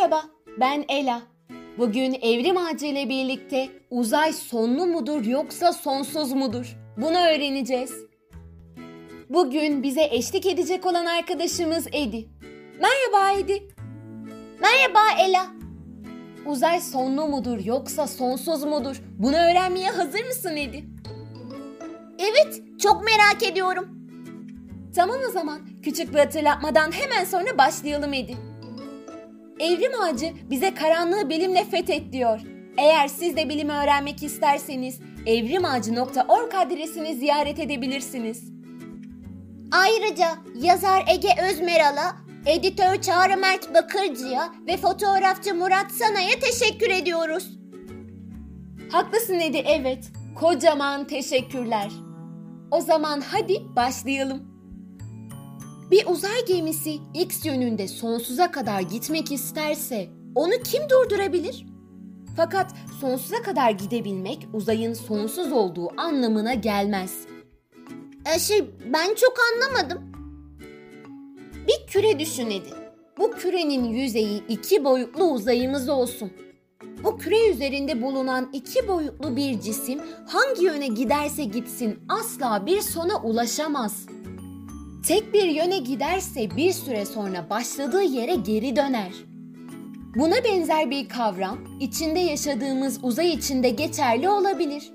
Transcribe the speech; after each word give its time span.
Merhaba, 0.00 0.24
ben 0.60 0.84
Ela. 0.88 1.22
Bugün 1.78 2.14
Evrim 2.22 2.56
Ağacı 2.56 2.86
ile 2.86 3.08
birlikte 3.08 3.68
uzay 3.90 4.32
sonlu 4.32 4.86
mudur 4.86 5.24
yoksa 5.24 5.72
sonsuz 5.72 6.32
mudur? 6.32 6.76
Bunu 6.96 7.16
öğreneceğiz. 7.16 7.92
Bugün 9.30 9.82
bize 9.82 10.08
eşlik 10.10 10.46
edecek 10.46 10.86
olan 10.86 11.06
arkadaşımız 11.06 11.86
Edi. 11.92 12.28
Merhaba 12.80 13.40
Edi. 13.40 13.68
Merhaba 14.60 15.20
Ela. 15.20 15.46
Uzay 16.46 16.80
sonlu 16.80 17.26
mudur 17.26 17.64
yoksa 17.64 18.06
sonsuz 18.06 18.64
mudur? 18.64 19.02
Bunu 19.18 19.36
öğrenmeye 19.36 19.90
hazır 19.90 20.24
mısın 20.26 20.56
Edi? 20.56 20.84
Evet, 22.18 22.62
çok 22.82 23.04
merak 23.04 23.42
ediyorum. 23.42 23.88
Tamam 24.96 25.18
o 25.28 25.32
zaman. 25.32 25.60
Küçük 25.82 26.14
bir 26.14 26.18
hatırlatmadan 26.18 26.92
hemen 26.92 27.24
sonra 27.24 27.58
başlayalım 27.58 28.12
Edi. 28.12 28.49
Evrim 29.60 30.02
Ağacı 30.02 30.32
bize 30.50 30.74
karanlığı 30.74 31.30
bilimle 31.30 31.64
fethet 31.64 32.12
diyor. 32.12 32.40
Eğer 32.78 33.08
siz 33.08 33.36
de 33.36 33.48
bilimi 33.48 33.72
öğrenmek 33.72 34.22
isterseniz 34.22 35.00
evrimağacı.org 35.26 36.54
adresini 36.54 37.14
ziyaret 37.14 37.58
edebilirsiniz. 37.58 38.44
Ayrıca 39.72 40.28
yazar 40.54 41.04
Ege 41.08 41.28
Özmeral'a, 41.50 42.16
editör 42.46 43.00
Çağrı 43.00 43.36
Mert 43.36 43.74
Bakırcı'ya 43.74 44.52
ve 44.66 44.76
fotoğrafçı 44.76 45.54
Murat 45.54 45.90
Sana'ya 45.90 46.38
teşekkür 46.40 46.90
ediyoruz. 46.90 47.50
Haklısın 48.92 49.40
Edi 49.40 49.62
evet. 49.66 50.12
Kocaman 50.40 51.06
teşekkürler. 51.06 51.90
O 52.70 52.80
zaman 52.80 53.20
hadi 53.20 53.62
başlayalım. 53.76 54.59
Bir 55.90 56.06
uzay 56.06 56.44
gemisi 56.44 56.98
X 57.14 57.46
yönünde 57.46 57.88
sonsuza 57.88 58.50
kadar 58.50 58.80
gitmek 58.80 59.32
isterse 59.32 60.08
onu 60.34 60.52
kim 60.64 60.82
durdurabilir? 60.90 61.66
Fakat 62.36 62.72
sonsuza 63.00 63.42
kadar 63.42 63.70
gidebilmek 63.70 64.48
uzayın 64.52 64.94
sonsuz 64.94 65.52
olduğu 65.52 66.00
anlamına 66.00 66.54
gelmez. 66.54 67.18
E 68.34 68.38
şey, 68.38 68.70
ben 68.92 69.14
çok 69.14 69.34
anlamadım. 69.52 70.12
Bir 71.68 71.86
küre 71.86 72.18
düşün 72.18 72.50
Edi. 72.50 72.70
Bu 73.18 73.30
kürenin 73.30 73.84
yüzeyi 73.84 74.42
iki 74.48 74.84
boyutlu 74.84 75.24
uzayımız 75.24 75.88
olsun. 75.88 76.32
Bu 77.04 77.18
küre 77.18 77.50
üzerinde 77.50 78.02
bulunan 78.02 78.50
iki 78.52 78.88
boyutlu 78.88 79.36
bir 79.36 79.60
cisim 79.60 80.00
hangi 80.28 80.64
yöne 80.64 80.86
giderse 80.86 81.44
gitsin 81.44 81.98
asla 82.08 82.66
bir 82.66 82.80
sona 82.80 83.22
ulaşamaz. 83.22 84.06
Tek 85.10 85.34
bir 85.34 85.44
yöne 85.44 85.78
giderse 85.78 86.56
bir 86.56 86.72
süre 86.72 87.06
sonra 87.06 87.50
başladığı 87.50 88.02
yere 88.02 88.34
geri 88.34 88.76
döner. 88.76 89.12
Buna 90.16 90.44
benzer 90.44 90.90
bir 90.90 91.08
kavram 91.08 91.58
içinde 91.80 92.18
yaşadığımız 92.18 93.04
uzay 93.04 93.30
içinde 93.30 93.70
geçerli 93.70 94.28
olabilir. 94.28 94.92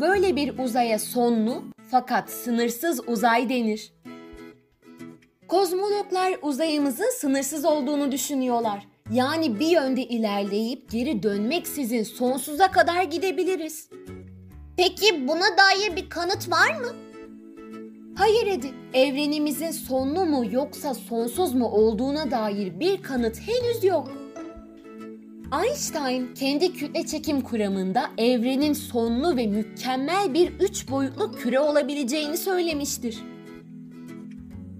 Böyle 0.00 0.36
bir 0.36 0.58
uzaya 0.58 0.98
sonlu 0.98 1.64
fakat 1.90 2.30
sınırsız 2.30 3.08
uzay 3.08 3.48
denir. 3.48 3.92
Kozmologlar 5.48 6.34
uzayımızın 6.42 7.10
sınırsız 7.20 7.64
olduğunu 7.64 8.12
düşünüyorlar. 8.12 8.86
Yani 9.12 9.60
bir 9.60 9.68
yönde 9.68 10.02
ilerleyip 10.02 10.90
geri 10.90 11.22
dönmeksizin 11.22 12.02
sonsuza 12.02 12.70
kadar 12.70 13.02
gidebiliriz. 13.02 13.88
Peki 14.76 15.28
buna 15.28 15.46
dair 15.58 15.96
bir 15.96 16.10
kanıt 16.10 16.50
var 16.50 16.80
mı? 16.80 17.11
Hayır 18.22 18.46
Edi, 18.46 18.74
evrenimizin 18.94 19.70
sonlu 19.70 20.26
mu 20.26 20.44
yoksa 20.50 20.94
sonsuz 20.94 21.54
mu 21.54 21.66
olduğuna 21.66 22.30
dair 22.30 22.80
bir 22.80 23.02
kanıt 23.02 23.40
henüz 23.40 23.84
yok. 23.84 24.12
Einstein 25.64 26.34
kendi 26.34 26.72
kütle 26.72 27.06
çekim 27.06 27.40
kuramında 27.40 28.10
evrenin 28.18 28.72
sonlu 28.72 29.36
ve 29.36 29.46
mükemmel 29.46 30.34
bir 30.34 30.52
üç 30.60 30.90
boyutlu 30.90 31.32
küre 31.32 31.60
olabileceğini 31.60 32.36
söylemiştir. 32.36 33.22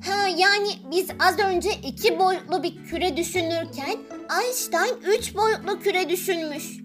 Ha 0.06 0.28
yani 0.38 0.69
biz 0.91 1.08
az 1.20 1.38
önce 1.38 1.70
iki 1.86 2.19
boyutlu 2.19 2.62
bir 2.62 2.84
küre 2.84 3.16
düşünürken 3.16 3.97
Einstein 4.42 5.16
üç 5.19 5.36
boyutlu 5.36 5.81
küre 5.81 6.08
düşünmüş. 6.08 6.81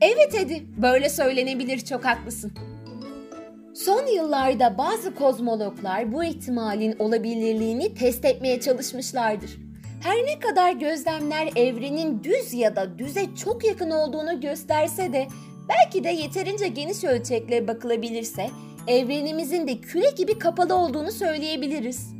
Evet 0.00 0.34
Edi, 0.34 0.66
böyle 0.82 1.08
söylenebilir 1.08 1.78
çok 1.78 2.04
haklısın. 2.04 2.52
Son 3.76 4.06
yıllarda 4.06 4.78
bazı 4.78 5.14
kozmologlar 5.14 6.12
bu 6.12 6.24
ihtimalin 6.24 6.96
olabilirliğini 6.98 7.94
test 7.94 8.24
etmeye 8.24 8.60
çalışmışlardır. 8.60 9.58
Her 10.02 10.16
ne 10.16 10.38
kadar 10.38 10.72
gözlemler 10.72 11.48
evrenin 11.56 12.24
düz 12.24 12.54
ya 12.54 12.76
da 12.76 12.98
düze 12.98 13.26
çok 13.44 13.64
yakın 13.64 13.90
olduğunu 13.90 14.40
gösterse 14.40 15.12
de 15.12 15.26
belki 15.68 16.04
de 16.04 16.08
yeterince 16.08 16.68
geniş 16.68 17.04
ölçekle 17.04 17.68
bakılabilirse 17.68 18.50
evrenimizin 18.86 19.68
de 19.68 19.80
küre 19.80 20.10
gibi 20.16 20.38
kapalı 20.38 20.74
olduğunu 20.74 21.12
söyleyebiliriz. 21.12 22.14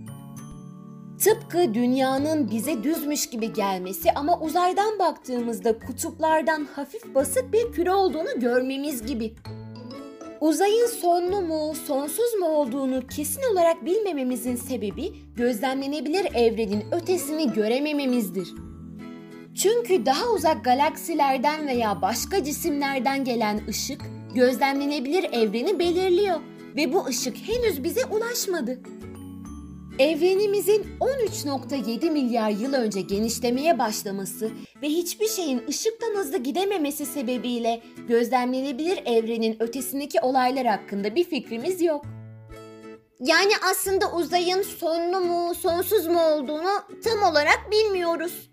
Tıpkı 1.24 1.74
dünyanın 1.74 2.50
bize 2.50 2.82
düzmüş 2.82 3.30
gibi 3.30 3.52
gelmesi 3.52 4.12
ama 4.12 4.40
uzaydan 4.40 4.98
baktığımızda 4.98 5.78
kutuplardan 5.78 6.66
hafif 6.76 7.14
basık 7.14 7.52
bir 7.52 7.72
küre 7.72 7.92
olduğunu 7.92 8.40
görmemiz 8.40 9.06
gibi. 9.06 9.34
Uzayın 10.40 10.86
sonlu 10.86 11.42
mu, 11.42 11.74
sonsuz 11.86 12.34
mu 12.40 12.46
olduğunu 12.46 13.06
kesin 13.06 13.42
olarak 13.52 13.84
bilmememizin 13.84 14.56
sebebi 14.56 15.12
gözlemlenebilir 15.36 16.26
evrenin 16.34 16.84
ötesini 16.92 17.52
göremememizdir. 17.52 18.54
Çünkü 19.54 20.06
daha 20.06 20.30
uzak 20.30 20.64
galaksilerden 20.64 21.66
veya 21.66 22.02
başka 22.02 22.44
cisimlerden 22.44 23.24
gelen 23.24 23.60
ışık 23.68 24.00
gözlemlenebilir 24.34 25.24
evreni 25.24 25.78
belirliyor 25.78 26.40
ve 26.76 26.92
bu 26.92 27.06
ışık 27.06 27.36
henüz 27.36 27.84
bize 27.84 28.04
ulaşmadı. 28.04 28.78
Evrenimizin 29.98 30.86
13.7 31.00 32.10
milyar 32.10 32.50
yıl 32.50 32.72
önce 32.72 33.00
genişlemeye 33.00 33.78
başlaması 33.78 34.50
ve 34.82 34.88
hiçbir 34.88 35.28
şeyin 35.28 35.62
ışıktan 35.68 36.14
hızlı 36.14 36.38
gidememesi 36.38 37.06
sebebiyle 37.06 37.82
gözlemlenebilir 38.08 38.98
evrenin 39.06 39.62
ötesindeki 39.62 40.20
olaylar 40.20 40.66
hakkında 40.66 41.14
bir 41.14 41.24
fikrimiz 41.24 41.82
yok. 41.82 42.04
Yani 43.20 43.52
aslında 43.70 44.12
uzayın 44.12 44.62
sonlu 44.62 45.20
mu, 45.20 45.54
sonsuz 45.54 46.06
mu 46.06 46.20
olduğunu 46.20 47.02
tam 47.04 47.22
olarak 47.32 47.60
bilmiyoruz. 47.70 48.50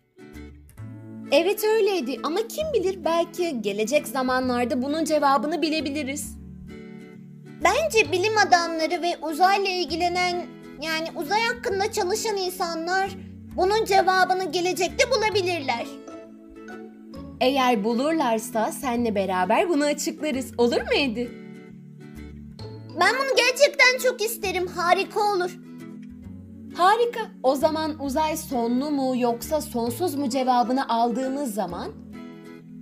Evet 1.31 1.63
öyleydi 1.63 2.19
ama 2.23 2.39
kim 2.47 2.73
bilir 2.73 3.05
belki 3.05 3.61
gelecek 3.61 4.07
zamanlarda 4.07 4.81
bunun 4.81 5.05
cevabını 5.05 5.61
bilebiliriz. 5.61 6.37
Bence 7.63 8.11
bilim 8.11 8.37
adamları 8.37 9.01
ve 9.01 9.17
uzayla 9.21 9.69
ilgilenen 9.69 10.62
yani 10.83 11.07
uzay 11.15 11.41
hakkında 11.41 11.91
çalışan 11.91 12.37
insanlar 12.37 13.11
bunun 13.55 13.85
cevabını 13.85 14.51
gelecekte 14.51 15.11
bulabilirler. 15.11 15.87
Eğer 17.41 17.83
bulurlarsa 17.83 18.71
senle 18.71 19.15
beraber 19.15 19.69
bunu 19.69 19.83
açıklarız. 19.83 20.51
Olur 20.57 20.81
mu 20.81 20.93
Edi? 20.97 21.31
Ben 22.99 23.13
bunu 23.19 23.35
gerçekten 23.37 23.97
çok 24.03 24.21
isterim. 24.21 24.67
Harika 24.67 25.19
olur. 25.19 25.57
Harika. 26.77 27.19
O 27.43 27.55
zaman 27.55 28.03
uzay 28.03 28.37
sonlu 28.37 28.91
mu 28.91 29.13
yoksa 29.17 29.61
sonsuz 29.61 30.15
mu 30.15 30.29
cevabını 30.29 30.89
aldığımız 30.89 31.53
zaman 31.53 31.91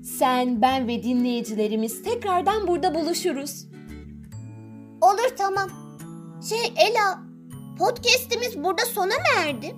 sen, 0.04 0.62
ben 0.62 0.88
ve 0.88 1.04
dinleyicilerimiz 1.04 2.04
tekrardan 2.04 2.68
burada 2.68 2.96
buluşuruz. 2.96 3.68
Olur 5.02 5.36
tamam. 5.38 5.70
Şey 6.50 6.74
Ela, 6.76 7.31
podcast'imiz 7.82 8.64
burada 8.64 8.86
sona 8.86 9.06
mı 9.14 9.26
erdi? 9.38 9.76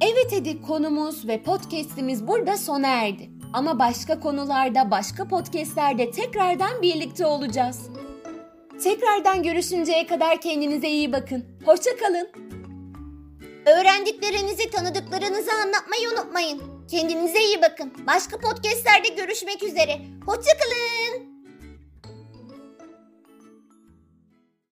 Evet 0.00 0.32
Edi 0.32 0.62
konumuz 0.62 1.28
ve 1.28 1.42
podcast'imiz 1.42 2.26
burada 2.26 2.56
sona 2.56 2.88
erdi. 2.88 3.30
Ama 3.52 3.78
başka 3.78 4.20
konularda, 4.20 4.90
başka 4.90 5.28
podcast'lerde 5.28 6.10
tekrardan 6.10 6.82
birlikte 6.82 7.26
olacağız. 7.26 7.88
Tekrardan 8.82 9.42
görüşünceye 9.42 10.06
kadar 10.06 10.40
kendinize 10.40 10.88
iyi 10.88 11.12
bakın. 11.12 11.44
Hoşça 11.64 11.90
kalın. 11.96 12.28
Öğrendiklerinizi 13.66 14.70
tanıdıklarınızı 14.70 15.50
anlatmayı 15.52 16.08
unutmayın. 16.10 16.62
Kendinize 16.90 17.40
iyi 17.44 17.62
bakın. 17.62 17.92
Başka 18.06 18.40
podcastlerde 18.40 19.08
görüşmek 19.08 19.62
üzere. 19.62 20.00
Hoşça 20.26 20.50
kalın. 20.58 21.33